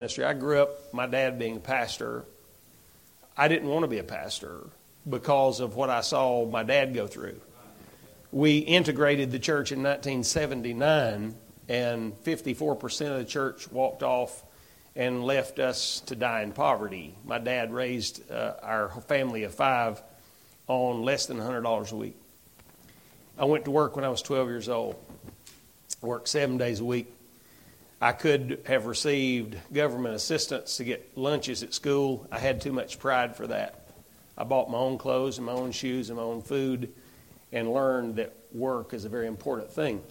[0.00, 0.24] ministry.
[0.24, 2.24] I grew up, my dad being a pastor.
[3.36, 4.62] I didn't want to be a pastor
[5.06, 7.38] because of what I saw my dad go through.
[8.32, 11.34] We integrated the church in 1979,
[11.68, 14.42] and 54% of the church walked off
[14.96, 17.14] and left us to die in poverty.
[17.26, 20.00] My dad raised uh, our family of five
[20.66, 22.16] on less than $100 a week.
[23.38, 24.96] I went to work when I was 12 years old,
[26.00, 27.12] worked seven days a week
[28.02, 32.26] I could have received government assistance to get lunches at school.
[32.32, 33.88] I had too much pride for that.
[34.38, 36.94] I bought my own clothes and my own shoes and my own food
[37.52, 40.02] and learned that work is a very important thing.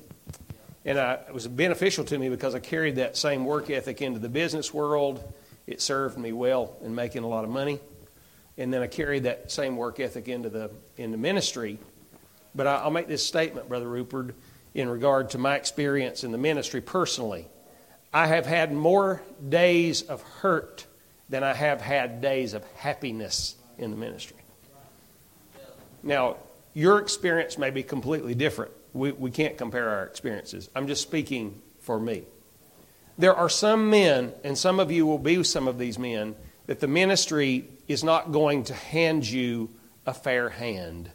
[0.86, 4.20] And I, it was beneficial to me because I carried that same work ethic into
[4.20, 5.34] the business world.
[5.66, 7.80] It served me well in making a lot of money.
[8.56, 11.80] And then I carried that same work ethic into the, into ministry.
[12.54, 14.36] But I, I'll make this statement, Brother Rupert,
[14.76, 17.48] in regard to my experience in the ministry personally.
[18.14, 20.86] I have had more days of hurt
[21.30, 24.38] than I have had days of happiness in the ministry.
[26.02, 26.38] Now,
[26.74, 28.72] your experience may be completely different.
[28.94, 30.70] We, we can't compare our experiences.
[30.76, 32.24] I'm just speaking for me.
[33.18, 36.36] There are some men, and some of you will be some of these men,
[36.66, 39.70] that the ministry is not going to hand you
[40.06, 41.12] a fair hand.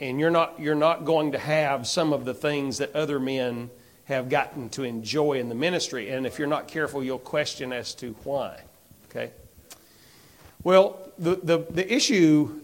[0.00, 3.70] And you're not, you're not going to have some of the things that other men
[4.12, 6.10] have gotten to enjoy in the ministry.
[6.10, 8.60] And if you're not careful, you'll question as to why.
[9.10, 9.32] Okay?
[10.64, 12.60] Well, the, the, the issue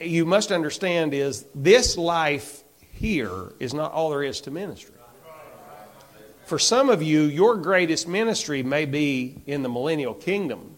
[0.00, 4.94] you must understand is this life here is not all there is to ministry.
[6.44, 10.76] For some of you, your greatest ministry may be in the millennial kingdom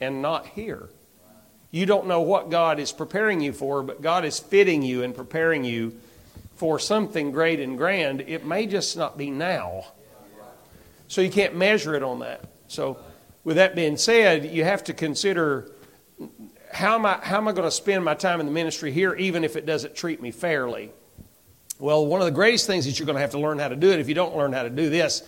[0.00, 0.90] and not here.
[1.70, 5.14] You don't know what God is preparing you for, but God is fitting you and
[5.14, 5.98] preparing you
[6.56, 9.86] for something great and grand, it may just not be now.
[11.08, 12.44] So you can't measure it on that.
[12.68, 12.98] So,
[13.44, 15.70] with that being said, you have to consider
[16.72, 19.14] how am I, how am I going to spend my time in the ministry here,
[19.14, 20.90] even if it doesn't treat me fairly?
[21.78, 23.76] Well, one of the greatest things that you're going to have to learn how to
[23.76, 25.22] do it, if you don't learn how to do this,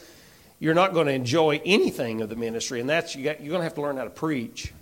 [0.58, 3.60] you're not going to enjoy anything of the ministry, and that's you got, you're going
[3.60, 4.72] to have to learn how to preach.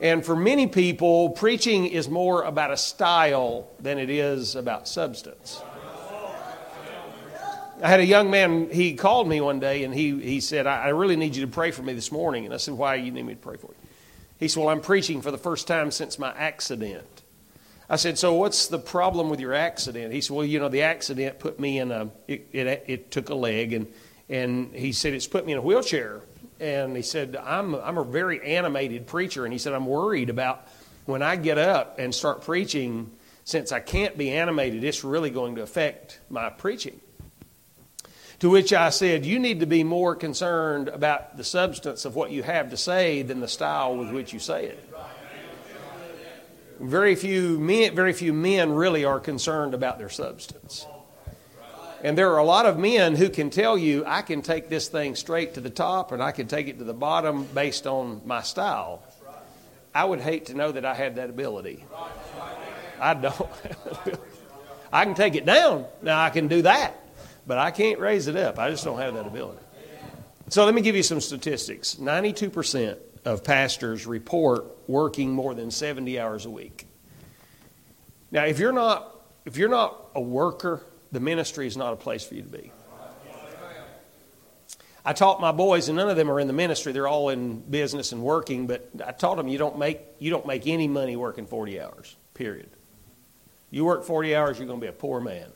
[0.00, 5.62] And for many people, preaching is more about a style than it is about substance.
[7.82, 10.84] I had a young man, he called me one day and he, he said, I,
[10.84, 12.44] I really need you to pray for me this morning.
[12.44, 13.88] And I said, Why do you need me to pray for you?
[14.38, 17.22] He said, Well, I'm preaching for the first time since my accident.
[17.88, 20.12] I said, So what's the problem with your accident?
[20.12, 23.28] He said, Well, you know, the accident put me in a, it, it, it took
[23.28, 23.92] a leg, and,
[24.28, 26.22] and he said, It's put me in a wheelchair
[26.60, 29.44] and he said, I'm, I'm a very animated preacher.
[29.44, 30.66] And he said, I'm worried about
[31.04, 33.10] when I get up and start preaching,
[33.44, 37.00] since I can't be animated, it's really going to affect my preaching.
[38.40, 42.30] To which I said, You need to be more concerned about the substance of what
[42.30, 44.90] you have to say than the style with which you say it.
[46.80, 50.86] Very few men, very few men really are concerned about their substance.
[52.04, 54.88] And there are a lot of men who can tell you, I can take this
[54.88, 58.20] thing straight to the top and I can take it to the bottom based on
[58.26, 59.02] my style.
[59.94, 61.82] I would hate to know that I had that ability.
[63.00, 63.50] I don't.
[64.92, 65.86] I can take it down.
[66.02, 66.94] Now I can do that,
[67.46, 68.58] but I can't raise it up.
[68.58, 69.60] I just don't have that ability.
[70.50, 76.20] So let me give you some statistics 92% of pastors report working more than 70
[76.20, 76.86] hours a week.
[78.30, 80.82] Now, if you're not, if you're not a worker,
[81.14, 82.72] the ministry is not a place for you to be.
[85.06, 86.92] I taught my boys, and none of them are in the ministry.
[86.92, 88.66] They're all in business and working.
[88.66, 92.16] But I taught them you don't make you don't make any money working 40 hours.
[92.32, 92.70] Period.
[93.70, 95.50] You work 40 hours, you're going to be a poor man.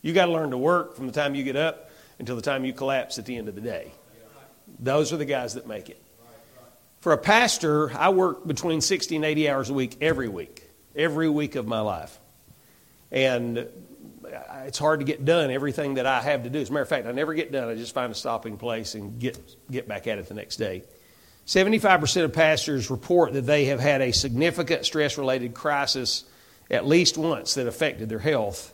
[0.00, 2.64] You got to learn to work from the time you get up until the time
[2.64, 3.92] you collapse at the end of the day.
[4.78, 6.00] Those are the guys that make it.
[7.00, 11.28] For a pastor, I work between 60 and 80 hours a week every week, every
[11.28, 12.18] week of my life.
[13.10, 13.66] And
[14.66, 16.60] it's hard to get done everything that I have to do.
[16.60, 17.68] As a matter of fact, I never get done.
[17.68, 19.38] I just find a stopping place and get,
[19.70, 20.84] get back at it the next day.
[21.46, 26.24] 75% of pastors report that they have had a significant stress related crisis
[26.70, 28.72] at least once that affected their health.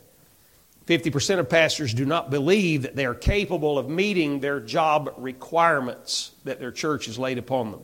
[0.85, 6.31] 50% of pastors do not believe that they are capable of meeting their job requirements
[6.45, 7.81] that their church has laid upon them.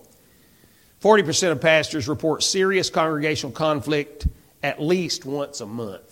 [1.01, 4.28] 40% of pastors report serious congregational conflict
[4.63, 6.05] at least once a month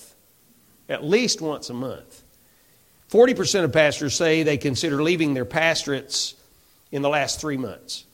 [0.89, 2.24] at least once a month.
[3.09, 6.35] 40% of pastors say they consider leaving their pastorates
[6.91, 8.06] in the last three months.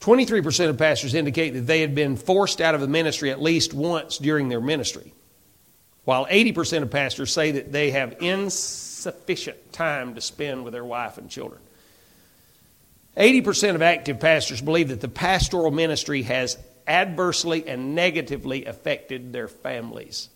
[0.00, 3.74] 23% of pastors indicate that they had been forced out of the ministry at least
[3.74, 5.12] once during their ministry,
[6.04, 11.18] while 80% of pastors say that they have insufficient time to spend with their wife
[11.18, 11.60] and children.
[13.16, 19.48] 80% of active pastors believe that the pastoral ministry has adversely and negatively affected their
[19.48, 20.28] families.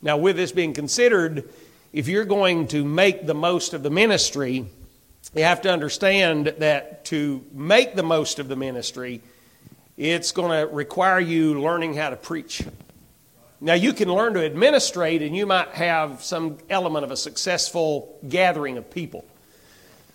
[0.00, 1.48] Now, with this being considered,
[1.92, 4.66] if you're going to make the most of the ministry,
[5.34, 9.20] you have to understand that to make the most of the ministry,
[9.96, 12.62] it's going to require you learning how to preach.
[13.60, 18.16] Now, you can learn to administrate, and you might have some element of a successful
[18.28, 19.24] gathering of people.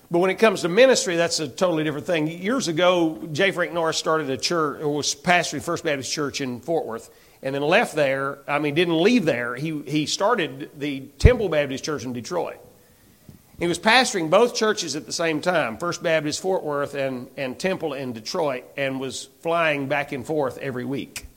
[0.10, 2.28] But when it comes to ministry, that's a totally different thing.
[2.28, 3.52] Years ago, J.
[3.52, 7.10] Frank Norris started a church, or was pastor pastoring First Baptist Church in Fort Worth,
[7.44, 8.40] and then left there.
[8.48, 9.56] I mean, didn't leave there.
[9.56, 12.58] He, he started the Temple Baptist Church in Detroit.
[13.60, 17.60] He was pastoring both churches at the same time, First Baptist Fort Worth and, and
[17.60, 21.28] Temple in Detroit, and was flying back and forth every week.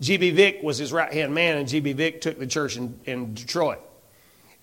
[0.00, 0.30] G.B.
[0.30, 1.92] Vick was his right hand man, and G.B.
[1.92, 3.78] Vick took the church in, in Detroit.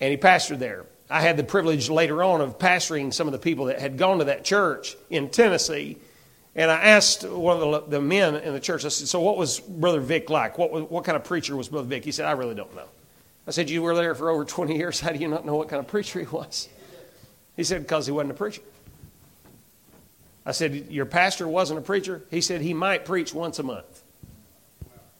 [0.00, 0.86] And he pastored there.
[1.08, 4.18] I had the privilege later on of pastoring some of the people that had gone
[4.18, 5.96] to that church in Tennessee.
[6.54, 9.36] And I asked one of the, the men in the church, I said, So, what
[9.36, 10.58] was Brother Vick like?
[10.58, 12.04] What, what kind of preacher was Brother Vick?
[12.04, 12.88] He said, I really don't know.
[13.46, 15.00] I said, You were there for over 20 years.
[15.02, 16.68] How do you not know what kind of preacher he was?
[17.56, 18.62] He said, Because he wasn't a preacher.
[20.44, 22.22] I said, Your pastor wasn't a preacher?
[22.30, 24.02] He said, He might preach once a month.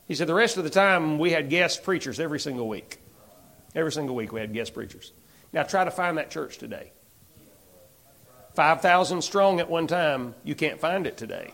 [0.07, 2.99] He said, The rest of the time, we had guest preachers every single week.
[3.75, 5.13] Every single week, we had guest preachers.
[5.53, 6.93] Now, try to find that church today.
[8.59, 11.53] 5,000 strong at one time, you can't find it today.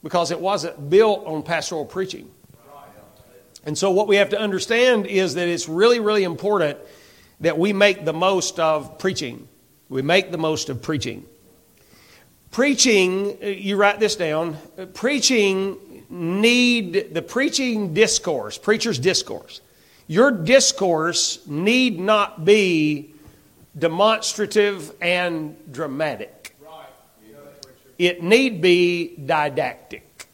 [0.00, 2.30] Because it wasn't built on pastoral preaching.
[3.64, 6.78] And so, what we have to understand is that it's really, really important
[7.40, 9.48] that we make the most of preaching.
[9.88, 11.26] We make the most of preaching.
[12.52, 19.60] Preaching, uh, you write this down, uh, preaching need the preaching discourse, preacher's discourse.
[20.06, 23.11] Your discourse need not be
[23.76, 26.56] demonstrative and dramatic.
[27.98, 30.26] It need be didactic.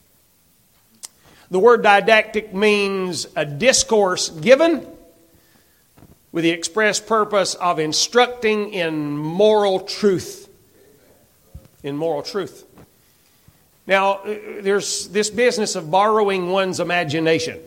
[1.51, 4.87] The word didactic means a discourse given
[6.33, 10.49] with the express purpose of instructing in moral truth.
[11.83, 12.65] In moral truth.
[13.87, 17.61] Now, there's this business of borrowing one's imagination.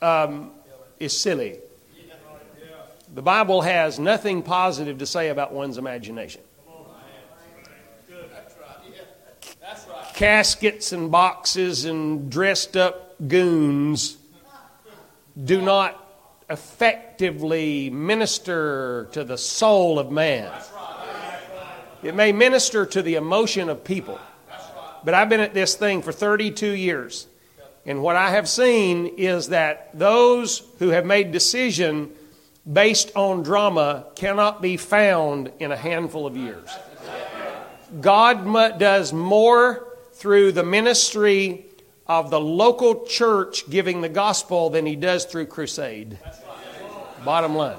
[0.00, 0.52] Um,
[0.98, 1.58] is silly.
[3.12, 6.42] The Bible has nothing positive to say about one's imagination.
[10.14, 14.16] Caskets and boxes and dressed up goons
[15.42, 15.96] do not
[16.48, 20.52] effectively minister to the soul of man.
[22.02, 24.18] It may minister to the emotion of people.
[25.04, 27.26] But I've been at this thing for 32 years.
[27.86, 32.12] And what I have seen is that those who have made decision
[32.70, 36.68] based on drama cannot be found in a handful of years.
[38.00, 41.66] God does more through the ministry
[42.06, 46.18] of the local church giving the gospel than he does through crusade.
[47.24, 47.76] Bottom line.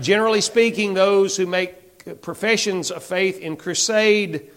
[0.00, 4.50] Generally speaking, those who make professions of faith in crusade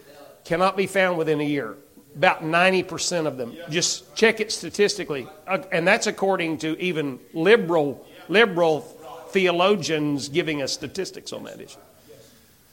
[0.43, 1.77] cannot be found within a year.
[2.15, 3.55] About 90% of them.
[3.69, 5.27] Just check it statistically.
[5.47, 8.81] Uh, and that's according to even liberal, liberal
[9.29, 11.79] theologians giving us statistics on that issue.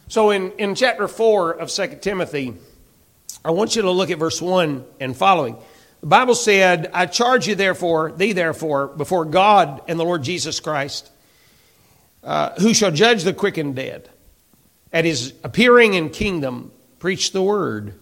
[0.09, 2.55] So in, in chapter 4 of 2 Timothy,
[3.45, 5.57] I want you to look at verse 1 and following.
[6.01, 10.61] The Bible said, I charge you therefore, thee therefore, before God and the Lord Jesus
[10.61, 11.11] Christ,
[12.23, 14.09] uh, who shall judge the quick and dead.
[14.93, 17.95] At his appearing in kingdom, preach the word.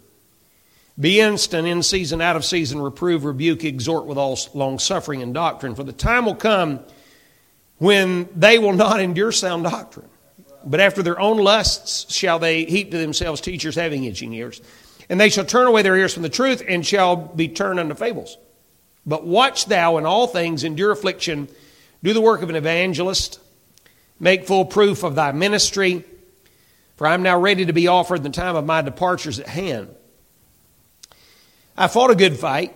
[0.99, 5.35] Be instant, in season, out of season, reprove, rebuke, exhort with all long suffering and
[5.35, 5.75] doctrine.
[5.75, 6.81] For the time will come
[7.79, 10.09] when they will not endure sound doctrine,
[10.65, 14.61] but after their own lusts shall they heap to themselves teachers having itching ears.
[15.09, 17.95] And they shall turn away their ears from the truth and shall be turned unto
[17.95, 18.39] fables.
[19.05, 21.49] But watch thou in all things, endure affliction,
[22.03, 23.39] do the work of an evangelist,
[24.19, 26.05] make full proof of thy ministry.
[26.97, 29.39] For I am now ready to be offered, and the time of my departure is
[29.39, 29.95] at hand.
[31.77, 32.75] I fought a good fight.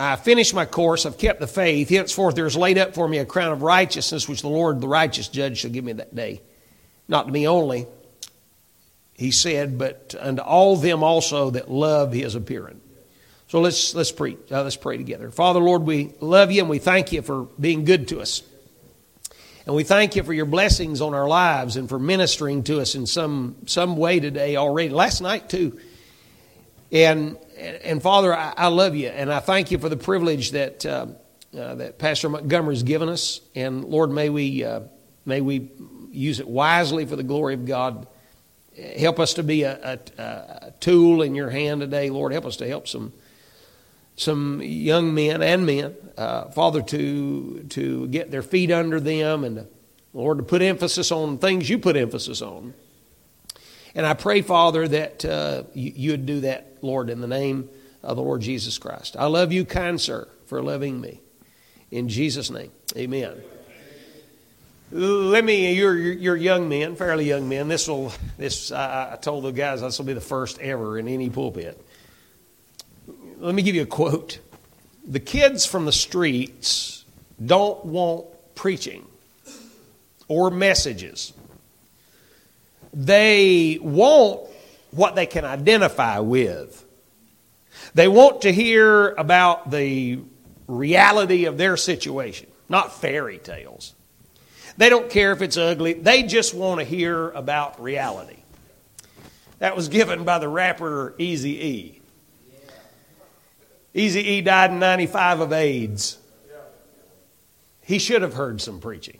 [0.00, 1.04] I finished my course.
[1.04, 1.90] I've kept the faith.
[1.90, 4.88] Henceforth there is laid up for me a crown of righteousness, which the Lord, the
[4.88, 6.40] righteous judge, shall give me that day.
[7.06, 7.86] Not to me only,
[9.12, 12.80] he said, but unto all them also that love his appearing.
[13.48, 14.38] So let's let's pray.
[14.50, 15.30] Uh, let's pray together.
[15.30, 18.42] Father, Lord, we love you and we thank you for being good to us.
[19.66, 22.94] And we thank you for your blessings on our lives and for ministering to us
[22.94, 24.88] in some some way today already.
[24.88, 25.78] Last night too.
[26.92, 30.86] And and Father, I, I, love you, and I thank you for the privilege that
[30.86, 31.06] uh,
[31.56, 33.40] uh, that Pastor Montgomery has given us.
[33.54, 34.80] And Lord, may we uh,
[35.24, 35.70] may we
[36.10, 38.06] use it wisely for the glory of God.
[38.96, 42.32] help us to be a, a, a tool in your hand today, Lord.
[42.32, 43.12] Help us to help some
[44.16, 49.66] some young men and men, uh, Father, to to get their feet under them and,
[50.12, 52.74] Lord, to put emphasis on things you put emphasis on.
[53.94, 57.68] And I pray, Father, that uh, you, would do that, Lord, in the name
[58.02, 59.16] of the Lord Jesus Christ.
[59.18, 61.20] I love you, kind sir, for loving me.
[61.90, 63.40] In Jesus' name, amen.
[64.92, 67.68] Let me, you're, you're young men, fairly young men.
[67.68, 71.30] This will, this, I told the guys this will be the first ever in any
[71.30, 71.80] pulpit.
[73.38, 74.40] Let me give you a quote.
[75.04, 77.04] The kids from the streets
[77.44, 79.06] don't want preaching
[80.28, 81.32] or messages.
[82.92, 84.40] They want
[84.90, 86.84] what they can identify with.
[87.94, 90.20] They want to hear about the
[90.66, 93.94] reality of their situation, not fairy tales.
[94.76, 98.36] They don't care if it's ugly, they just want to hear about reality.
[99.58, 102.02] That was given by the rapper Easy E.
[103.92, 106.18] Easy E died in 95 of AIDS.
[107.82, 109.18] He should have heard some preaching.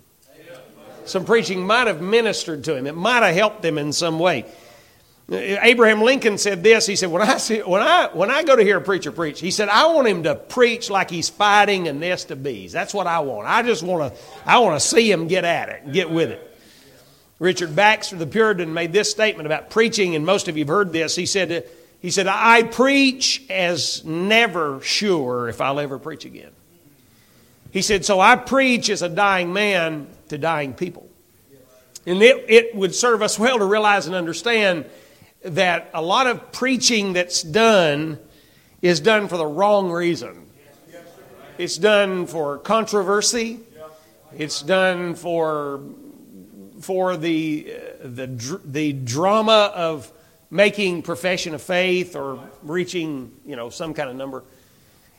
[1.10, 4.46] Some preaching might have ministered to him, it might have helped him in some way.
[5.32, 6.86] Abraham Lincoln said this.
[6.86, 9.38] He said, when I, see, when, I, when I go to hear a preacher preach,
[9.38, 12.72] he said, I want him to preach like he's fighting a nest of bees.
[12.72, 13.46] That's what I want.
[13.46, 16.30] I just want to, I want to see him get at it and get with
[16.30, 16.58] it.
[17.38, 20.92] Richard Baxter, the Puritan, made this statement about preaching, and most of you have heard
[20.92, 21.14] this.
[21.14, 21.64] He said,
[22.00, 26.50] he said, I preach as never sure if I'll ever preach again.
[27.70, 31.08] He said, So I preach as a dying man to dying people.
[32.06, 34.86] And it, it would serve us well to realize and understand
[35.42, 38.18] that a lot of preaching that's done
[38.82, 40.46] is done for the wrong reason.
[41.58, 43.60] It's done for controversy.
[44.36, 45.82] It's done for
[46.80, 50.10] for the the the drama of
[50.50, 54.42] making profession of faith or reaching you know some kind of number.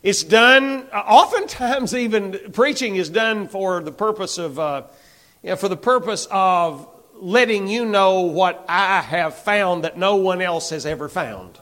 [0.02, 4.84] It's done oftentimes even preaching is done for the purpose of uh,
[5.44, 10.16] you know, for the purpose of letting you know what I have found that no
[10.16, 11.60] one else has ever found.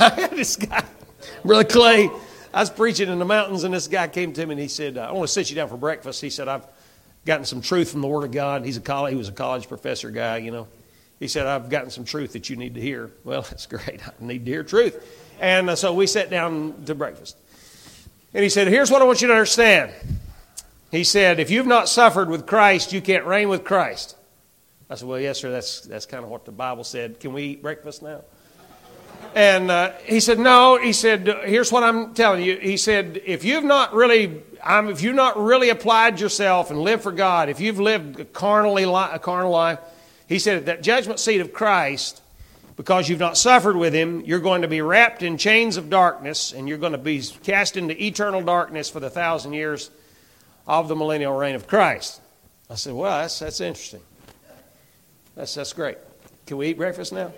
[0.00, 0.84] I had this guy,
[1.44, 2.10] Brother Clay.
[2.52, 4.98] I was preaching in the mountains, and this guy came to me and he said,
[4.98, 6.66] "I want to sit you down for breakfast." He said, "I've
[7.24, 9.68] gotten some truth from the Word of God." He's a college, he was a college
[9.68, 10.66] professor guy, you know.
[11.20, 14.00] He said, "I've gotten some truth that you need to hear." Well, that's great.
[14.06, 14.96] I need to hear truth,
[15.40, 17.36] and uh, so we sat down to breakfast.
[18.34, 19.92] And he said, "Here's what I want you to understand."
[20.90, 24.16] He said, If you've not suffered with Christ, you can't reign with Christ.
[24.88, 27.20] I said, Well, yes, sir, that's, that's kind of what the Bible said.
[27.20, 28.22] Can we eat breakfast now?
[29.34, 30.78] And uh, he said, No.
[30.78, 32.56] He said, Here's what I'm telling you.
[32.58, 34.42] He said, If you've not really.
[34.62, 38.24] Um, if you've not really applied yourself and lived for God, if you've lived a,
[38.24, 39.78] carnally, a carnal life,
[40.26, 42.20] he said, at that judgment seat of Christ,
[42.76, 46.52] because you've not suffered with him, you're going to be wrapped in chains of darkness
[46.52, 49.90] and you're going to be cast into eternal darkness for the thousand years
[50.66, 52.20] of the millennial reign of Christ.
[52.68, 54.02] I said, Well, that's, that's interesting.
[55.34, 55.98] That's, that's great.
[56.46, 57.32] Can we eat breakfast now?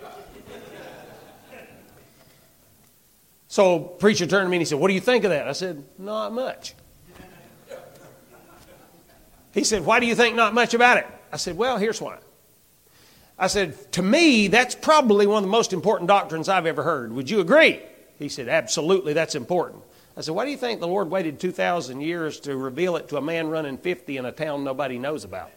[3.47, 5.47] So, preacher turned to me and he said, What do you think of that?
[5.47, 6.75] I said, Not much.
[9.53, 11.07] He said, Why do you think not much about it?
[11.31, 12.19] I said, Well, here's why.
[13.39, 17.11] I said, To me, that's probably one of the most important doctrines I've ever heard.
[17.11, 17.81] Would you agree?
[18.19, 19.83] He said, Absolutely, that's important.
[20.19, 23.15] I said, Why do you think the Lord waited 2,000 years to reveal it to
[23.15, 25.49] a man running 50 in a town nobody knows about?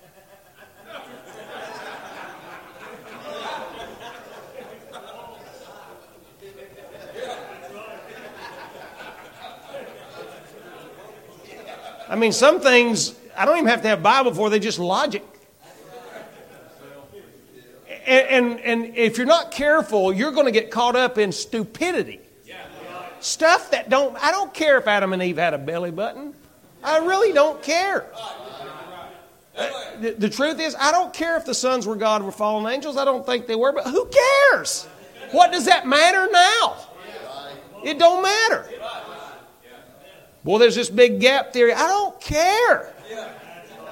[12.09, 15.25] I mean, some things, I don't even have to have Bible for, they just logic.
[18.07, 22.22] And, and, and if you're not careful, you're going to get caught up in stupidity.
[23.23, 26.35] Stuff that don't, I don't care if Adam and Eve had a belly button.
[26.83, 28.07] I really don't care.
[30.01, 32.97] The, the, truth is, I don't care if the sons were God were fallen angels.
[32.97, 34.11] I don't think they were, but who
[34.51, 34.89] cares?
[35.31, 36.77] What does that matter now?
[37.85, 38.69] It don't matter.
[40.43, 41.73] Well, there's this big gap theory.
[41.73, 42.93] I don't care.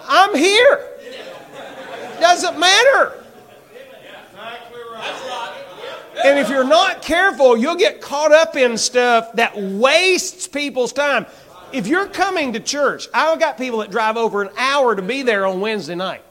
[0.09, 0.89] I'm here.
[2.21, 3.21] Doesn't matter.
[6.25, 11.27] And if you're not careful, you'll get caught up in stuff that wastes people's time.
[11.73, 15.23] If you're coming to church, I've got people that drive over an hour to be
[15.23, 16.23] there on Wednesday night.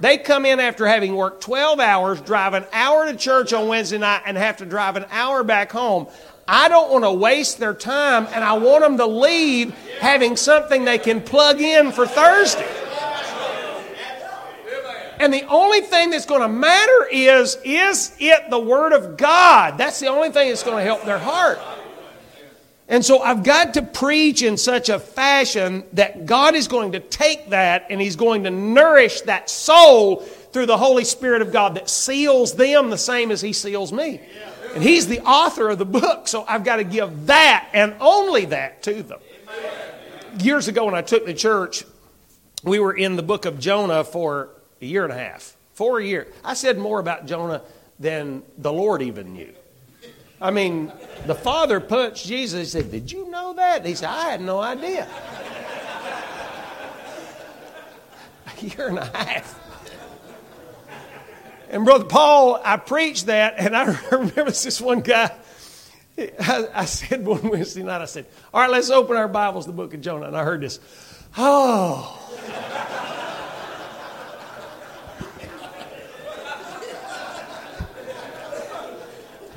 [0.00, 3.98] They come in after having worked 12 hours, drive an hour to church on Wednesday
[3.98, 6.08] night, and have to drive an hour back home.
[6.48, 10.84] I don't want to waste their time, and I want them to leave having something
[10.84, 12.81] they can plug in for Thursday.
[15.22, 19.78] And the only thing that's going to matter is is it the Word of God?
[19.78, 21.60] That's the only thing that's going to help their heart.
[22.88, 27.00] And so I've got to preach in such a fashion that God is going to
[27.00, 31.76] take that and He's going to nourish that soul through the Holy Spirit of God
[31.76, 34.20] that seals them the same as He seals me.
[34.74, 38.46] And He's the author of the book, so I've got to give that and only
[38.46, 39.20] that to them.
[40.40, 41.84] Years ago, when I took the church,
[42.64, 44.48] we were in the book of Jonah for
[44.82, 46.32] a year and a half, four years.
[46.44, 47.62] I said more about Jonah
[47.98, 49.52] than the Lord even knew.
[50.40, 50.92] I mean,
[51.26, 52.58] the father punched Jesus.
[52.72, 53.86] He said, Did you know that?
[53.86, 55.08] He said, I had no idea.
[58.46, 59.58] a year and a half.
[61.70, 65.30] And Brother Paul, I preached that, and I remember this one guy.
[66.18, 69.72] I, I said one Wednesday night, I said, All right, let's open our Bibles, the
[69.72, 70.26] book of Jonah.
[70.26, 70.80] And I heard this,
[71.38, 72.18] Oh.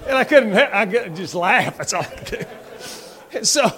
[0.08, 1.78] And I couldn't, I could just laugh.
[1.78, 2.46] That's all I could do.
[3.34, 3.72] And so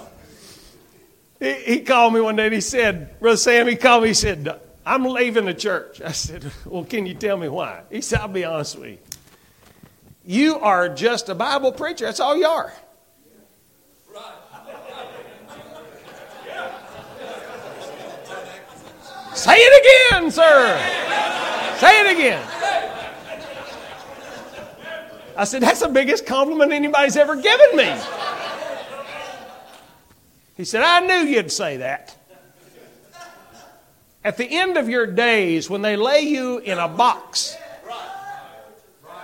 [1.40, 4.14] he, he called me one day and he said, Brother Sam, he called me, he
[4.14, 6.00] said, I'm leaving the church.
[6.00, 7.82] I said, Well, can you tell me why?
[7.90, 8.98] He said, I'll be honest with you.
[10.24, 12.04] You are just a Bible preacher.
[12.04, 12.72] That's all you are.
[19.34, 20.78] Say it again, sir.
[21.78, 22.67] Say it again.
[25.38, 27.96] I said, That's the biggest compliment anybody's ever given me.
[30.56, 32.16] He said, I knew you'd say that.
[34.24, 37.56] At the end of your days, when they lay you in a box,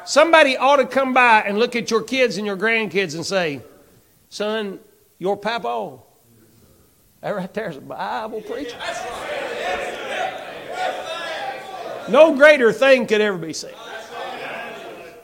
[0.07, 3.61] somebody ought to come by and look at your kids and your grandkids and say,
[4.31, 4.79] Son,
[5.19, 5.99] your papa,
[7.23, 8.79] that right there's a Bible preacher.
[12.09, 13.75] No greater thing could ever be said.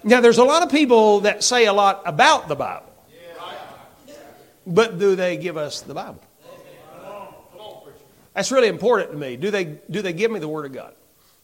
[0.02, 2.86] Now, there's a lot of people that say a lot about the Bible,
[4.66, 6.22] but do they give us the Bible?
[8.34, 9.36] That's really important to me.
[9.36, 10.94] Do they, do they give me the Word of God?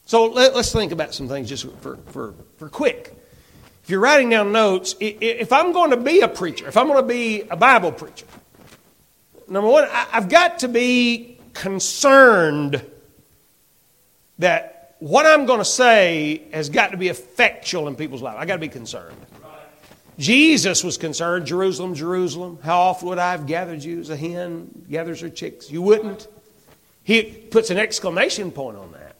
[0.06, 3.12] So let, us think about some things just for, for, for quick.
[3.82, 7.02] If you're writing down notes, if I'm going to be a preacher, if I'm going
[7.02, 8.26] to be a Bible preacher,
[9.48, 12.84] number one, I've got to be concerned
[14.38, 18.38] that what I'm going to say has got to be effectual in people's lives.
[18.40, 19.16] i got to be concerned.
[20.18, 24.86] Jesus was concerned, Jerusalem, Jerusalem, how often would I have gathered you as a hen
[24.90, 25.70] gathers her chicks?
[25.70, 26.26] You wouldn't.
[27.04, 29.16] He puts an exclamation point on that.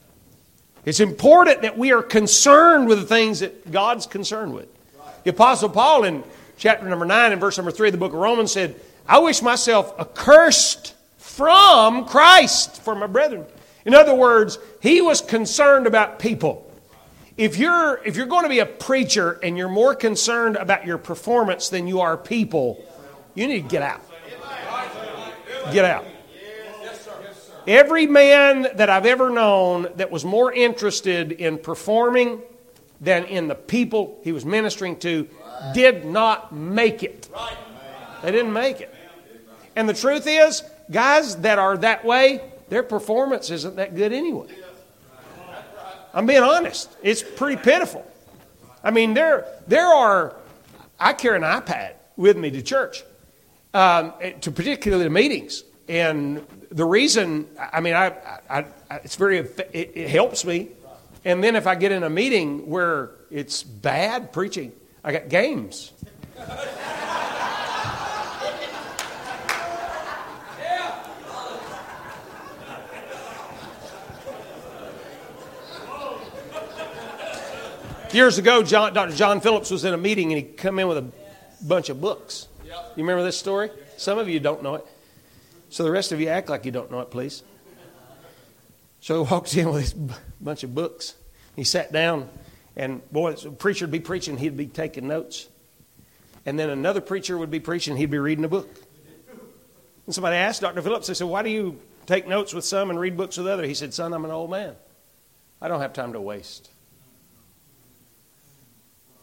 [0.86, 4.68] It's important that we are concerned with the things that God's concerned with.
[5.24, 6.24] The Apostle Paul in
[6.56, 9.42] chapter number 9 and verse number 3 of the book of Romans said, I wish
[9.42, 13.44] myself accursed from Christ for my brethren.
[13.84, 16.62] In other words, he was concerned about people.
[17.36, 20.96] If you're, if you're going to be a preacher and you're more concerned about your
[20.96, 22.82] performance than you are people,
[23.34, 24.00] you need to get out.
[25.72, 26.06] Get out.
[27.66, 32.40] Every man that I've ever known that was more interested in performing
[33.00, 35.28] than in the people he was ministering to
[35.74, 37.28] did not make it.
[38.22, 38.94] They didn't make it.
[39.74, 44.46] And the truth is, guys that are that way, their performance isn't that good anyway.
[46.16, 46.90] I'm being honest.
[47.02, 48.10] It's pretty pitiful.
[48.82, 50.34] I mean, there, there are,
[50.98, 53.04] I carry an iPad with me to church,
[53.74, 55.62] um, to particularly the meetings.
[55.88, 58.14] And the reason, I mean, I,
[58.48, 60.70] I, I it's very, it, it helps me.
[61.26, 64.72] And then if I get in a meeting where it's bad preaching,
[65.04, 65.92] I got games.
[78.16, 79.14] Years ago, John, Dr.
[79.14, 81.04] John Phillips was in a meeting and he come in with a
[81.60, 82.48] bunch of books.
[82.64, 83.68] You remember this story?
[83.98, 84.86] Some of you don't know it.
[85.68, 87.42] So the rest of you act like you don't know it, please.
[89.00, 89.92] So he walks in with this
[90.40, 91.14] bunch of books.
[91.56, 92.30] He sat down,
[92.74, 95.50] and boy, a preacher would be preaching, he'd be taking notes.
[96.46, 98.74] And then another preacher would be preaching, he'd be reading a book.
[100.06, 100.80] And somebody asked Dr.
[100.80, 103.68] Phillips, they said, Why do you take notes with some and read books with others?
[103.68, 104.74] He said, Son, I'm an old man.
[105.60, 106.70] I don't have time to waste.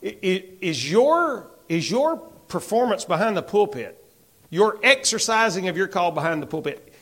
[0.04, 4.04] Is your, is your performance behind the pulpit,
[4.50, 6.94] your exercising of your call behind the pulpit,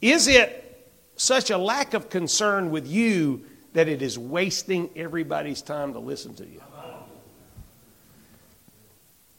[0.00, 5.92] is it such a lack of concern with you that it is wasting everybody's time
[5.92, 6.60] to listen to you?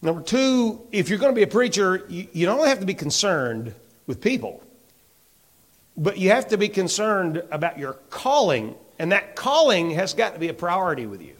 [0.02, 2.86] Number two, if you're going to be a preacher, you, you don't only have to
[2.86, 3.74] be concerned
[4.08, 4.64] with people,
[5.96, 10.40] but you have to be concerned about your calling And that calling has got to
[10.40, 11.36] be a priority with you.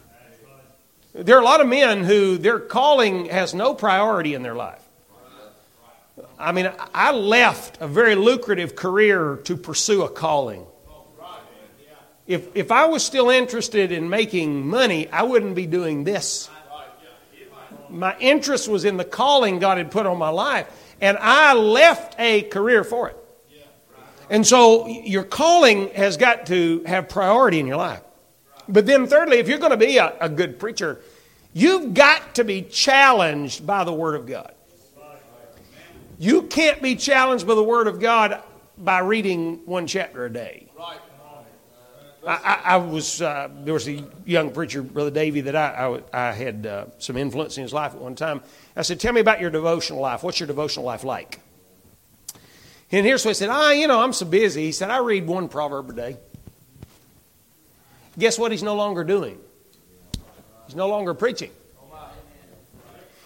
[1.14, 4.82] There are a lot of men who their calling has no priority in their life.
[6.38, 10.66] I mean, I left a very lucrative career to pursue a calling.
[12.26, 16.48] If, if I was still interested in making money, I wouldn't be doing this.
[17.88, 20.66] My interest was in the calling God had put on my life,
[21.00, 23.16] and I left a career for it.
[24.30, 28.00] And so your calling has got to have priority in your life.
[28.68, 31.00] But then, thirdly, if you're going to be a, a good preacher,
[31.52, 34.52] you've got to be challenged by the Word of God.
[36.18, 38.42] You can't be challenged by the Word of God
[38.78, 40.68] by reading one chapter a day.
[42.26, 46.32] I, I, was uh, there was a young preacher, Brother Davy, that I, I, I
[46.32, 48.40] had uh, some influence in his life at one time.
[48.76, 50.22] I said, "Tell me about your devotional life.
[50.22, 51.40] What's your devotional life like?"
[52.90, 55.26] And here's what he said: "Ah, you know, I'm so busy." He said, "I read
[55.26, 56.16] one proverb a day."
[58.18, 58.52] Guess what?
[58.52, 59.38] He's no longer doing.
[60.66, 61.50] He's no longer preaching.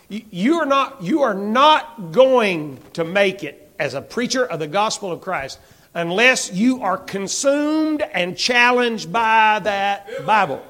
[0.09, 1.03] You are not.
[1.03, 5.59] You are not going to make it as a preacher of the gospel of Christ
[5.95, 10.65] unless you are consumed and challenged by that Bible.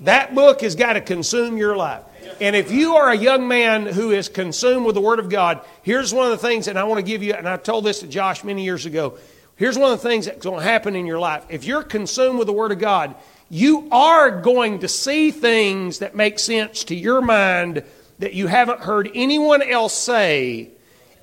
[0.00, 2.02] That book has got to consume your life.
[2.40, 5.60] And if you are a young man who is consumed with the Word of God,
[5.82, 8.00] here's one of the things that I want to give you, and I told this
[8.00, 9.18] to Josh many years ago.
[9.56, 11.44] Here's one of the things that's going to happen in your life.
[11.48, 13.14] If you're consumed with the Word of God,
[13.50, 17.84] you are going to see things that make sense to your mind
[18.18, 20.70] that you haven't heard anyone else say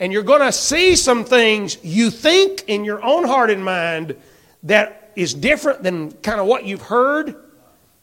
[0.02, 4.16] and you're going to see some things you think in your own heart and mind
[4.64, 7.36] that is different than kind of what you've heard,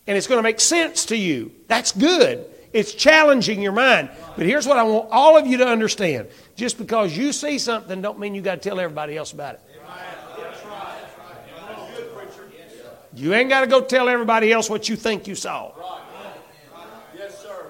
[0.06, 1.50] and it's going to make sense to you.
[1.66, 2.46] That's good.
[2.72, 4.10] It's challenging your mind.
[4.36, 6.28] But here's what I want all of you to understand.
[6.54, 9.60] Just because you see something don't mean you got to tell everybody else about it.
[13.18, 15.72] You ain't got to go tell everybody else what you think you saw.
[15.76, 16.34] Right.
[17.16, 17.66] Yes, sir.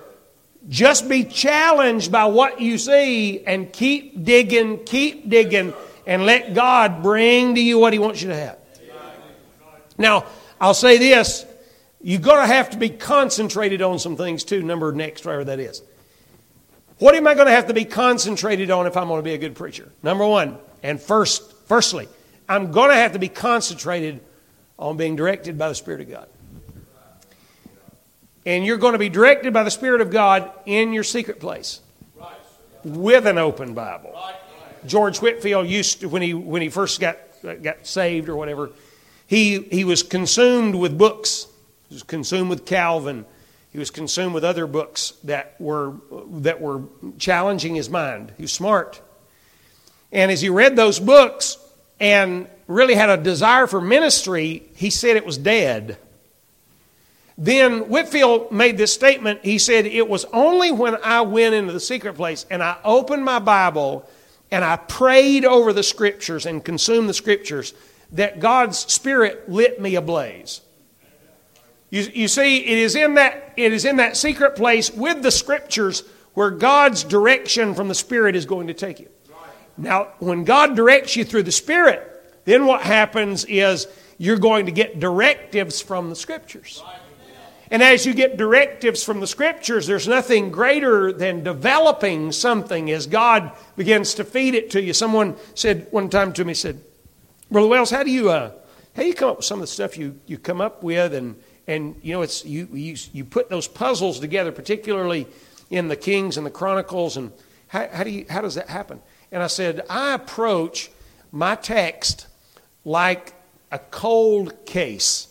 [0.69, 5.73] Just be challenged by what you see and keep digging, keep digging,
[6.07, 8.59] and let God bring to you what He wants you to have.
[9.97, 10.27] Now,
[10.61, 11.47] I'll say this
[12.03, 15.61] you're going to have to be concentrated on some things too, number next, whatever that
[15.61, 15.83] is.
[16.99, 19.35] What am I going to have to be concentrated on if I'm going to be
[19.35, 19.91] a good preacher?
[20.03, 22.07] Number one, and first, firstly,
[22.49, 24.21] I'm going to have to be concentrated
[24.79, 26.29] on being directed by the Spirit of God.
[28.47, 31.81] And you're going to be directed by the Spirit of God in your secret place
[32.85, 34.19] with an open Bible.
[34.87, 37.19] George Whitefield used to, when he, when he first got,
[37.63, 38.71] got saved or whatever,
[39.27, 41.47] he, he was consumed with books.
[41.89, 43.27] He was consumed with Calvin.
[43.71, 45.95] He was consumed with other books that were,
[46.31, 46.85] that were
[47.19, 48.33] challenging his mind.
[48.37, 49.03] He was smart.
[50.11, 51.59] And as he read those books
[52.01, 55.99] and really had a desire for ministry, he said it was dead.
[57.37, 59.45] Then Whitefield made this statement.
[59.45, 63.25] He said, It was only when I went into the secret place and I opened
[63.25, 64.09] my Bible
[64.51, 67.75] and I prayed over the scriptures and consumed the scriptures
[68.13, 70.61] that God's Spirit lit me ablaze.
[71.91, 75.31] You, you see, it is, in that, it is in that secret place with the
[75.31, 76.03] scriptures
[76.35, 79.09] where God's direction from the Spirit is going to take you.
[79.77, 82.18] Now, when God directs you through the Spirit,
[82.49, 86.83] then what happens is you're going to get directives from the scriptures.
[87.71, 93.07] And as you get directives from the scriptures, there's nothing greater than developing something as
[93.07, 94.95] God begins to feed it to you.
[94.95, 96.81] Someone said one time to me, said,
[97.51, 98.53] Brother Wells, how do you uh,
[98.97, 101.15] how do you come up with some of the stuff you, you come up with
[101.15, 105.27] and and you know it's you, you you put those puzzles together, particularly
[105.71, 107.33] in the Kings and the Chronicles, and
[107.69, 109.01] how, how do you how does that happen?
[109.31, 110.91] And I said, I approach
[111.31, 112.28] my text
[112.89, 113.35] like
[113.71, 115.29] a cold case.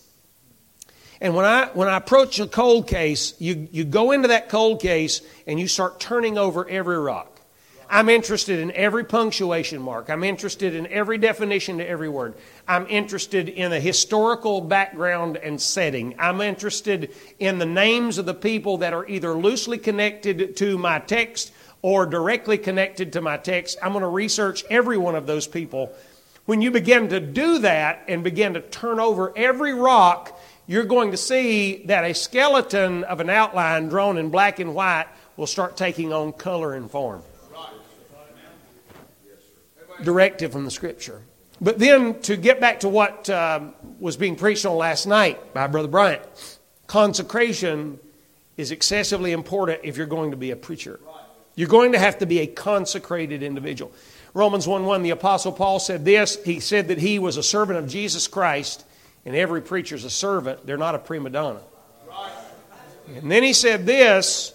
[1.20, 4.80] And when I, when I approach a cold case, you, you go into that cold
[4.80, 7.42] case and you start turning over every rock.
[7.90, 10.10] I'm interested in every punctuation mark.
[10.10, 12.36] I'm interested in every definition to every word.
[12.68, 16.14] I'm interested in the historical background and setting.
[16.20, 21.00] I'm interested in the names of the people that are either loosely connected to my
[21.00, 23.80] text or directly connected to my text.
[23.82, 25.94] I'm going to research every one of those people.
[26.48, 31.12] When you begin to do that and begin to turn over every rock, you're going
[31.12, 35.76] to see that a skeleton of an outline drawn in black and white will start
[35.76, 37.22] taking on color and form.
[40.02, 41.22] Directive from the scripture.
[41.60, 45.68] But then to get back to what um, was being preached on last night by
[45.68, 46.22] Brother Bryant,
[46.88, 48.00] consecration
[48.56, 51.02] is excessively important if you're going to be a preacher.
[51.56, 53.92] You're going to have to be a consecrated individual.
[54.34, 56.44] Romans 1 1, the Apostle Paul said this.
[56.44, 58.84] He said that he was a servant of Jesus Christ
[59.28, 61.60] and every preacher's a servant, they're not a prima donna.
[63.14, 64.54] And then he said this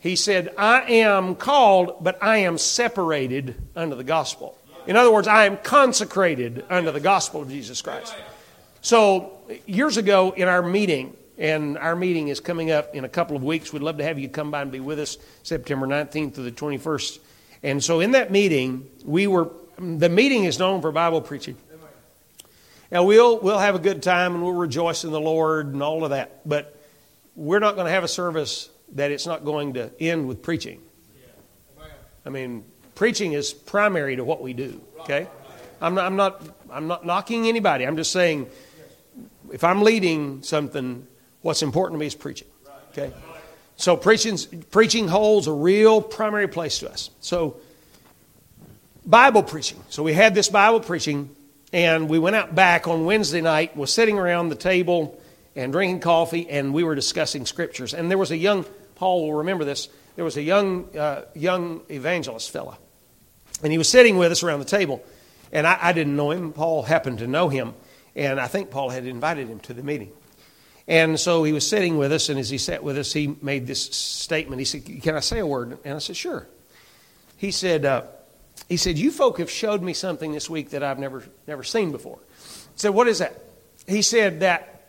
[0.00, 4.56] He said, I am called, but I am separated unto the gospel.
[4.86, 8.14] In other words, I am consecrated unto the gospel of Jesus Christ.
[8.80, 9.32] So,
[9.66, 13.44] years ago in our meeting, and our meeting is coming up in a couple of
[13.44, 13.74] weeks.
[13.74, 16.52] We'd love to have you come by and be with us September 19th to the
[16.52, 17.18] 21st.
[17.64, 21.56] And so, in that meeting, we were, the meeting is known for Bible preaching.
[22.92, 26.04] Now, we'll, we'll have a good time and we'll rejoice in the Lord and all
[26.04, 26.46] of that.
[26.46, 26.78] But
[27.34, 30.82] we're not going to have a service that it's not going to end with preaching.
[32.26, 34.80] I mean, preaching is primary to what we do.
[35.00, 35.26] Okay,
[35.80, 37.86] I'm not, I'm not, I'm not knocking anybody.
[37.86, 38.46] I'm just saying,
[39.52, 41.06] if I'm leading something,
[41.40, 42.48] what's important to me is preaching.
[42.90, 43.10] Okay,
[43.76, 44.38] so preaching,
[44.70, 47.10] preaching holds a real primary place to us.
[47.20, 47.56] So,
[49.06, 49.82] Bible preaching.
[49.90, 51.34] So we had this Bible preaching,
[51.72, 53.76] and we went out back on Wednesday night.
[53.76, 55.20] Was sitting around the table
[55.54, 57.92] and drinking coffee, and we were discussing scriptures.
[57.92, 59.88] And there was a young Paul will remember this.
[60.16, 62.78] There was a young uh, young evangelist fella
[63.62, 65.02] and he was sitting with us around the table.
[65.52, 66.52] And I, I didn't know him.
[66.52, 67.74] Paul happened to know him.
[68.16, 70.12] And I think Paul had invited him to the meeting.
[70.86, 73.66] And so he was sitting with us, and as he sat with us, he made
[73.66, 74.58] this statement.
[74.58, 75.78] He said, Can I say a word?
[75.84, 76.46] And I said, Sure.
[77.36, 78.02] He said, uh,
[78.68, 81.90] he said, You folk have showed me something this week that I've never, never seen
[81.90, 82.18] before.
[82.18, 83.38] I said, What is that?
[83.86, 84.82] He said that,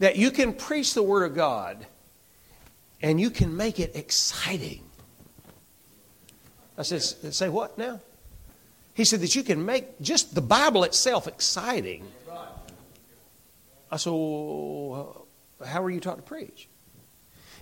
[0.00, 1.86] that you can preach the Word of God
[3.02, 4.82] and you can make it exciting.
[6.76, 8.00] I said, Say what now?
[8.94, 12.06] He said that you can make just the Bible itself exciting.
[13.90, 15.26] I said, well,
[15.64, 16.68] How are you taught to preach?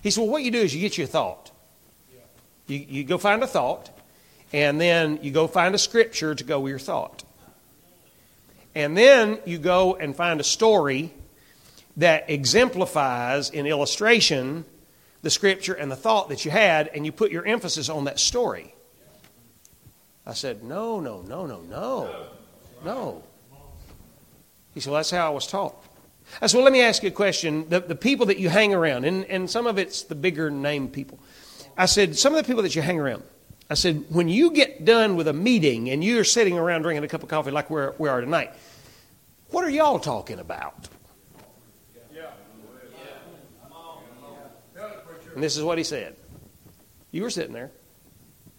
[0.01, 1.51] He said, Well, what you do is you get your thought.
[2.67, 3.89] You, you go find a thought,
[4.53, 7.23] and then you go find a scripture to go with your thought.
[8.75, 11.11] And then you go and find a story
[11.97, 14.65] that exemplifies in illustration
[15.21, 18.19] the scripture and the thought that you had, and you put your emphasis on that
[18.19, 18.73] story.
[20.25, 22.27] I said, No, no, no, no, no,
[22.85, 23.23] no.
[24.73, 25.75] He said, Well, that's how I was taught.
[26.41, 27.67] I said, Well, let me ask you a question.
[27.69, 30.87] The, the people that you hang around, and, and some of it's the bigger name
[30.89, 31.19] people.
[31.77, 33.23] I said, Some of the people that you hang around,
[33.69, 37.07] I said, When you get done with a meeting and you're sitting around drinking a
[37.07, 38.53] cup of coffee like we're, we are tonight,
[39.49, 40.87] what are y'all talking about?
[45.35, 46.15] And this is what he said.
[47.11, 47.71] You were sitting there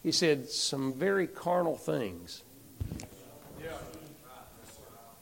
[0.03, 2.43] he said some very carnal things.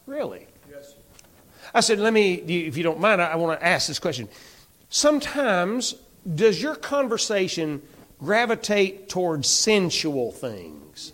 [0.05, 0.47] Really?
[1.73, 4.27] I said, let me, if you don't mind, I want to ask this question.
[4.89, 5.95] Sometimes,
[6.35, 7.81] does your conversation
[8.19, 11.13] gravitate towards sensual things?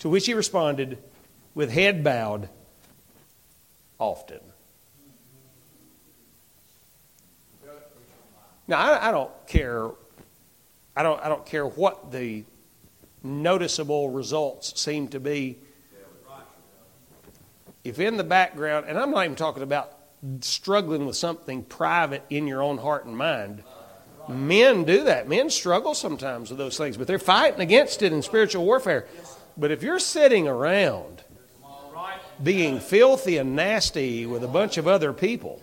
[0.00, 0.98] To which he responded,
[1.54, 2.48] with head bowed,
[3.98, 4.40] often.
[8.66, 9.90] Now, I, I don't care
[10.96, 12.44] I don't, I don't care what the
[13.22, 15.58] noticeable results seem to be.
[17.84, 19.92] If in the background, and I'm not even talking about
[20.40, 23.62] struggling with something private in your own heart and mind.
[24.28, 25.28] Men do that.
[25.28, 29.06] Men struggle sometimes with those things, but they're fighting against it in spiritual warfare.
[29.56, 31.22] But if you're sitting around
[32.42, 35.60] being filthy and nasty with a bunch of other people,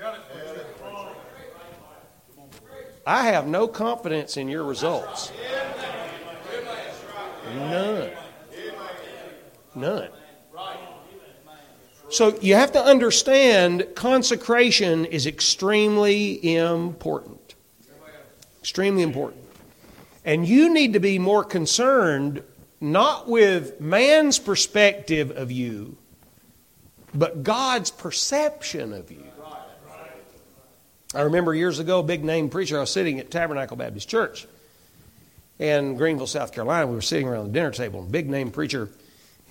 [3.05, 5.31] I have no confidence in your results.
[7.55, 8.11] None.
[9.73, 10.09] None.
[12.11, 17.55] So you have to understand consecration is extremely important.
[18.59, 19.41] Extremely important.
[20.25, 22.43] And you need to be more concerned
[22.81, 25.97] not with man's perspective of you,
[27.13, 29.23] but God's perception of you.
[31.13, 34.47] I remember years ago, a big name preacher, I was sitting at Tabernacle Baptist Church
[35.59, 36.87] in Greenville, South Carolina.
[36.87, 38.89] We were sitting around the dinner table, and big name preacher,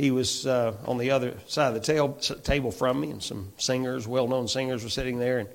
[0.00, 3.52] he was uh, on the other side of the tail, table from me, and some
[3.58, 5.48] singers, well known singers, were sitting there, and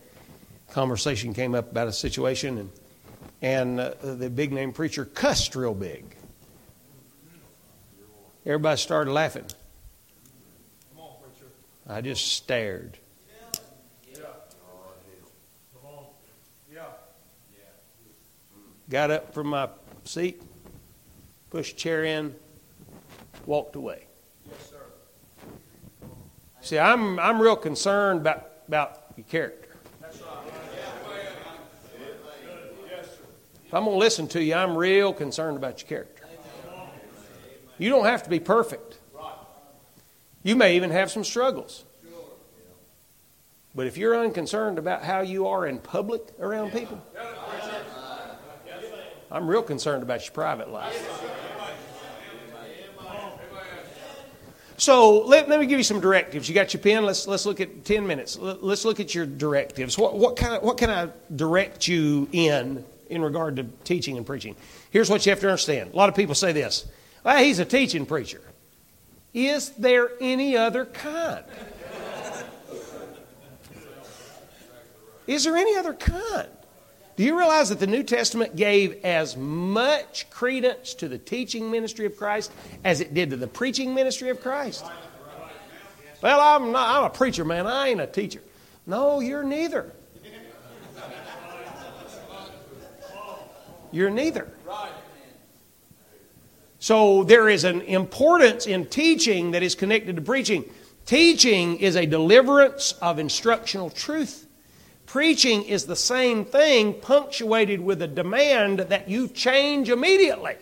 [0.69, 2.69] conversation came up about a situation, and,
[3.41, 6.15] and uh, the big name preacher cussed real big.
[8.45, 9.45] Everybody started laughing.
[11.87, 12.99] I just stared.
[18.87, 19.67] got up from my
[20.03, 20.39] seat,
[21.49, 22.35] pushed chair in,
[23.47, 24.04] walked away.
[26.65, 29.69] See, I'm, I'm real concerned about, about your character.
[33.67, 36.27] If I'm going to listen to you, I'm real concerned about your character.
[37.77, 38.97] You don't have to be perfect.
[40.41, 41.85] You may even have some struggles.
[43.75, 46.99] But if you're unconcerned about how you are in public around people,
[49.29, 51.14] I'm real concerned about your private life.
[54.77, 56.49] So let, let me give you some directives.
[56.49, 57.05] You got your pen?
[57.05, 58.37] Let's, let's look at 10 minutes.
[58.37, 59.97] Let, us look at your directives.
[59.97, 64.25] What, what, kind of, what can I direct you in in regard to teaching and
[64.25, 64.55] preaching?
[64.89, 65.93] Here's what you have to understand.
[65.93, 66.85] A lot of people say this
[67.23, 68.41] well, he's a teaching preacher.
[69.33, 71.43] Is there any other kind?
[75.27, 76.47] Is there any other kind?
[77.15, 82.05] Do you realize that the New Testament gave as much credence to the teaching ministry
[82.05, 82.51] of Christ
[82.83, 84.83] as it did to the preaching ministry of Christ?
[86.21, 87.67] Well, I'm not, I'm a preacher, man.
[87.67, 88.41] I ain't a teacher.
[88.85, 89.93] No, you're neither.
[93.91, 94.51] You're neither.
[96.79, 100.65] So there is an importance in teaching that is connected to preaching.
[101.05, 104.44] Teaching is a deliverance of instructional truth.
[105.05, 110.55] Preaching is the same thing, punctuated with a demand that you change immediately.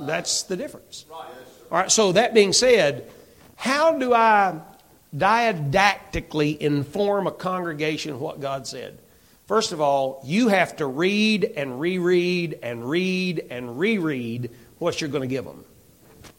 [0.00, 1.06] That's the difference.
[1.10, 3.10] All right, so that being said,
[3.56, 4.60] how do I
[5.16, 8.98] didactically inform a congregation what God said?
[9.46, 15.08] First of all, you have to read and reread and read and reread what you're
[15.08, 15.64] going to give them.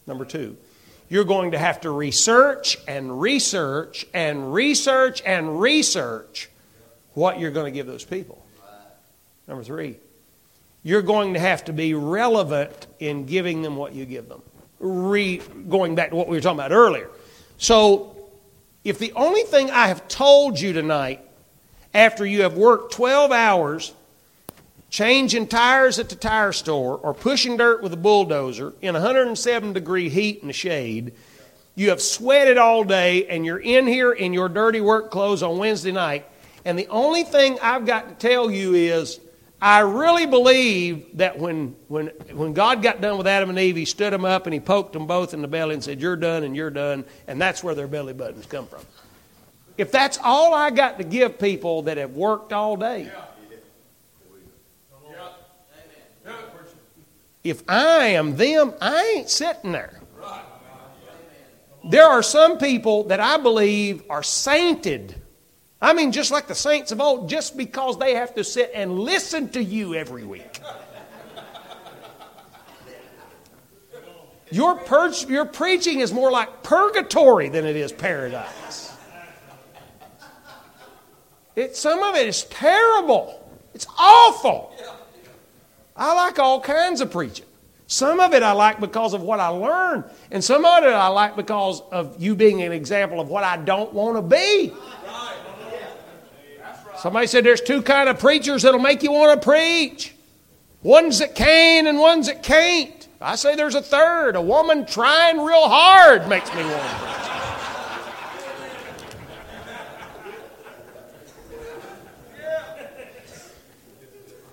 [0.06, 0.56] Number two,
[1.08, 6.50] you're going to have to research and research and research and research
[7.14, 8.44] what you're going to give those people.
[9.46, 9.96] Number three,
[10.82, 14.42] you're going to have to be relevant in giving them what you give them.
[14.78, 17.10] Re, going back to what we were talking about earlier.
[17.56, 18.14] So,
[18.84, 21.20] if the only thing I have told you tonight
[21.92, 23.92] after you have worked 12 hours
[24.90, 30.08] changing tires at the tire store or pushing dirt with a bulldozer in 107 degree
[30.08, 31.12] heat in the shade,
[31.74, 35.58] you have sweated all day and you're in here in your dirty work clothes on
[35.58, 36.26] Wednesday night,
[36.64, 39.20] and the only thing I've got to tell you is
[39.60, 43.84] I really believe that when, when, when God got done with Adam and Eve, He
[43.84, 46.44] stood them up and He poked them both in the belly and said, You're done
[46.44, 48.82] and you're done, and that's where their belly buttons come from.
[49.76, 53.10] If that's all I got to give people that have worked all day,
[57.44, 60.00] if I am them, I ain't sitting there.
[61.84, 65.14] There are some people that I believe are sainted.
[65.80, 68.98] I mean, just like the saints of old, just because they have to sit and
[68.98, 70.60] listen to you every week.
[74.50, 74.80] Your,
[75.28, 78.92] your preaching is more like purgatory than it is paradise.
[81.54, 83.50] It, some of it is terrible.
[83.74, 84.74] It's awful.
[85.98, 87.44] I like all kinds of preaching.
[87.88, 91.08] Some of it I like because of what I learned, and some of it I
[91.08, 94.72] like because of you being an example of what I don't want to be.
[96.98, 100.14] Somebody said there's two kind of preachers that'll make you want to preach.
[100.82, 103.08] Ones that can and ones that can't.
[103.20, 104.36] I say there's a third.
[104.36, 107.27] A woman trying real hard makes me want to preach.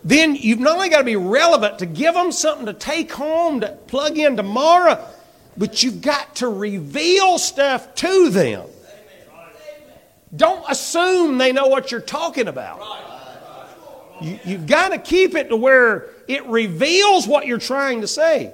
[0.06, 3.62] Then you've not only got to be relevant to give them something to take home
[3.62, 5.04] to plug in tomorrow,
[5.58, 8.68] but you've got to reveal stuff to them.
[10.36, 12.82] Don't assume they know what you're talking about.
[14.22, 18.54] You, have got to keep it to where it reveals what you're trying to say.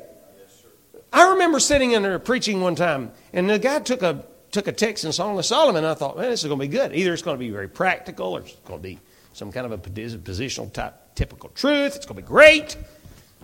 [1.11, 4.71] I remember sitting in there preaching one time, and the guy took a took a
[4.71, 5.83] text in Song of Solomon.
[5.83, 6.93] And I thought, man, this is going to be good.
[6.93, 8.99] Either it's going to be very practical, or it's going to be
[9.33, 11.95] some kind of a positional type typical truth.
[11.95, 12.75] It's going to be great.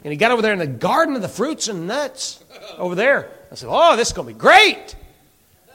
[0.04, 2.44] And he got over there in the garden of the fruits and nuts
[2.78, 3.30] over there.
[3.52, 4.96] I said, Oh, this is going to be great.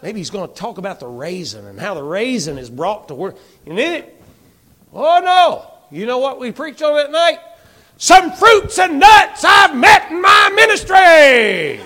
[0.03, 3.15] Maybe he's going to talk about the raisin and how the raisin is brought to
[3.15, 3.37] work.
[3.67, 4.23] And then it,
[4.93, 5.69] oh no.
[5.97, 7.39] You know what we preached on that night?
[7.99, 11.81] Some fruits and nuts I've met in my ministry.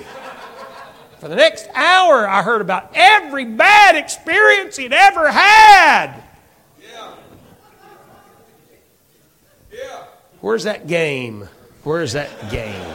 [1.18, 6.22] For the next hour, I heard about every bad experience he'd ever had.
[10.40, 11.48] Where's that game?
[11.82, 12.94] Where's that game?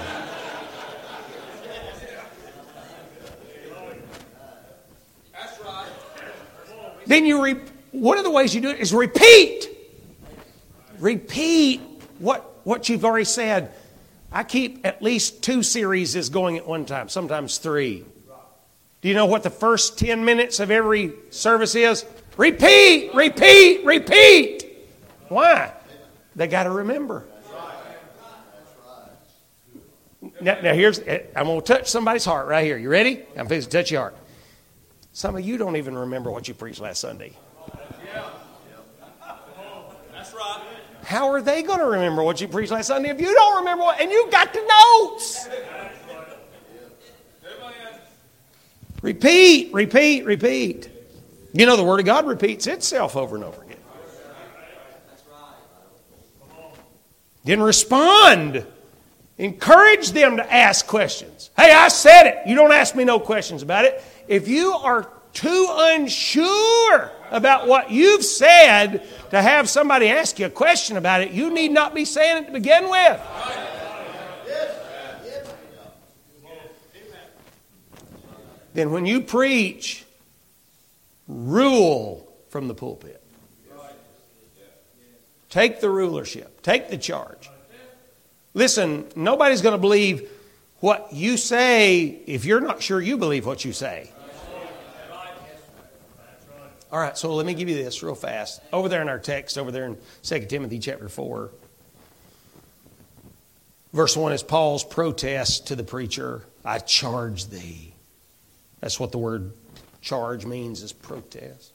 [5.34, 5.88] That's right.
[7.05, 7.61] Then you re-
[7.91, 9.69] one of the ways you do it is repeat.
[10.99, 11.82] Repeat
[12.19, 13.73] what what you've already said.
[14.32, 18.05] I keep at least two series is going at one time, sometimes three.
[19.01, 22.05] Do you know what the first 10 minutes of every service is?
[22.38, 24.65] Repeat, repeat, repeat.
[25.27, 25.73] Why?
[26.36, 27.25] They got to remember.
[30.39, 32.77] Now, now here's, eh, I'm going to touch somebody's heart right here.
[32.77, 33.23] You ready?
[33.36, 34.15] I'm fixing to touch your heart.
[35.13, 37.34] Some of you don't even remember what you preached last Sunday.
[40.13, 40.61] That's right.
[41.03, 43.84] How are they going to remember what you preached last Sunday if you don't remember
[43.84, 45.49] what, and you got the notes?
[49.01, 50.89] Repeat, repeat, repeat.
[51.53, 53.70] You know, the Word of God repeats itself over and over again.
[57.43, 58.65] Then respond.
[59.37, 61.49] Encourage them to ask questions.
[61.57, 62.47] Hey, I said it.
[62.47, 64.03] You don't ask me no questions about it.
[64.27, 70.49] If you are too unsure about what you've said to have somebody ask you a
[70.49, 73.21] question about it, you need not be saying it to begin with.
[78.73, 80.05] Then when you preach,
[81.27, 83.20] rule from the pulpit.
[85.52, 87.49] Take the rulership, take the charge.
[88.54, 90.30] Listen, nobody's going to believe
[90.80, 94.10] what you say if you're not sure you believe what you say.
[96.89, 98.62] All right, so let me give you this real fast.
[98.72, 101.52] Over there in our text, over there in 2 Timothy chapter 4,
[103.93, 107.93] verse 1 is Paul's protest to the preacher I charge thee.
[108.80, 109.54] That's what the word
[110.02, 111.74] charge means, is protest.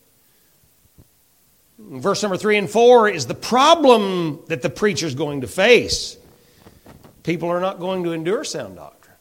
[1.79, 6.17] Verse number 3 and 4 is the problem that the preacher is going to face.
[7.23, 9.17] People are not going to endure sound doctrine.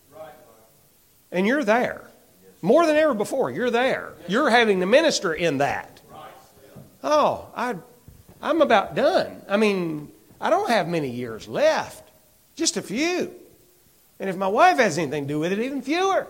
[1.31, 2.09] And you're there.
[2.61, 4.13] More than ever before, you're there.
[4.27, 6.01] You're having to minister in that.
[7.03, 7.75] Oh, I,
[8.41, 9.41] I'm about done.
[9.47, 12.09] I mean, I don't have many years left,
[12.55, 13.31] just a few.
[14.19, 16.25] And if my wife has anything to do with it, even fewer.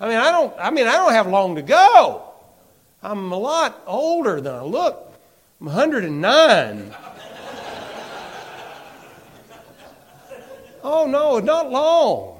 [0.00, 0.54] I mean, I don't.
[0.58, 2.33] I mean, I don't have long to go.
[3.04, 5.12] I'm a lot older than I look.
[5.60, 6.94] I'm 109.
[10.82, 12.34] oh no, not long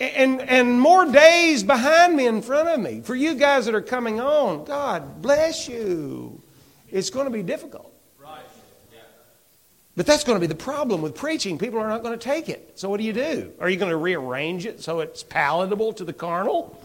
[0.00, 3.00] and, and more days behind me in front of me.
[3.00, 6.40] For you guys that are coming on, God bless you.
[6.90, 7.90] It's going to be difficult.
[9.96, 11.56] But that's going to be the problem with preaching.
[11.56, 12.72] People are not going to take it.
[12.74, 13.52] So what do you do?
[13.60, 16.82] Are you going to rearrange it so it's palatable to the carnal?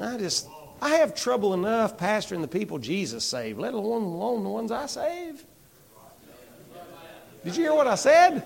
[0.00, 0.48] I just,
[0.84, 5.42] I have trouble enough pastoring the people Jesus saved, let alone, the ones I save.
[7.42, 8.44] Did you hear what I said?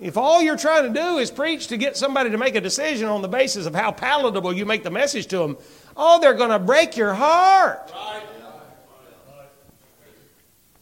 [0.00, 3.08] If all you're trying to do is preach to get somebody to make a decision
[3.08, 5.56] on the basis of how palatable you make the message to them,
[5.96, 7.92] oh, they're going to break your heart.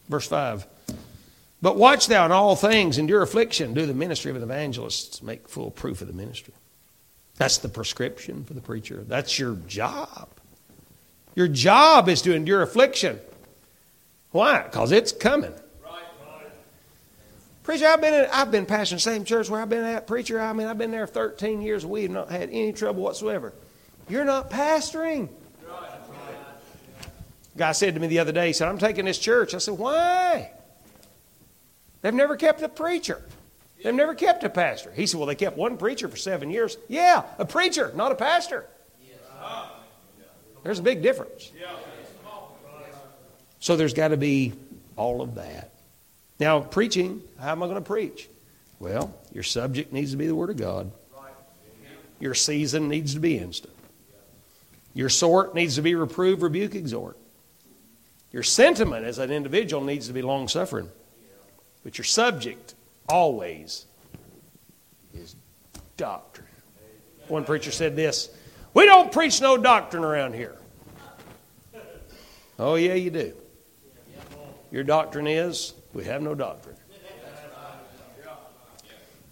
[0.07, 0.67] Verse 5.
[1.63, 5.49] But watch thou in all things, endure affliction, do the ministry of an evangelist, make
[5.49, 6.53] full proof of the ministry.
[7.37, 9.03] That's the prescription for the preacher.
[9.07, 10.29] That's your job.
[11.35, 13.19] Your job is to endure affliction.
[14.31, 14.63] Why?
[14.63, 15.53] Because it's coming.
[17.63, 20.05] Preacher, I've been in, I've been pastoring the same church where I've been at.
[20.05, 21.83] Preacher, I mean, I've been there 13 years.
[21.83, 23.53] We have not had any trouble whatsoever.
[24.07, 25.29] You're not pastoring.
[27.57, 29.55] Guy said to me the other day, he said, I'm taking this church.
[29.55, 30.51] I said, why?
[32.01, 33.23] They've never kept a preacher.
[33.85, 34.91] They've never kept a pastor.
[34.91, 36.75] He said, well, they kept one preacher for seven years.
[36.87, 38.65] Yeah, a preacher, not a pastor.
[40.63, 41.51] There's a big difference.
[43.59, 44.53] So there's got to be
[44.95, 45.71] all of that.
[46.39, 48.27] Now, preaching, how am I going to preach?
[48.79, 50.91] Well, your subject needs to be the Word of God.
[52.19, 53.75] Your season needs to be instant.
[54.95, 57.17] Your sort needs to be reprove, rebuke, exhort.
[58.31, 60.89] Your sentiment as an individual needs to be long suffering.
[61.83, 62.73] But your subject
[63.07, 63.85] always
[65.13, 65.35] is
[65.97, 66.47] doctrine.
[67.27, 68.29] One preacher said this
[68.73, 70.55] We don't preach no doctrine around here.
[72.57, 73.33] Oh, yeah, you do.
[74.71, 76.75] Your doctrine is we have no doctrine.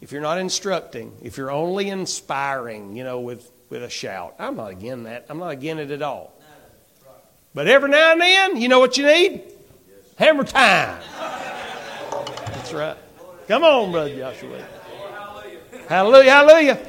[0.01, 4.57] If you're not instructing, if you're only inspiring, you know, with, with a shout, I'm
[4.57, 5.26] not again that.
[5.30, 6.34] I'm not again it at all.
[7.53, 9.43] But every now and then, you know what you need?
[10.17, 11.01] Hammer time.
[12.47, 12.97] That's right.
[13.48, 14.66] Come on, Brother Joshua.
[15.89, 16.80] Hallelujah, hallelujah.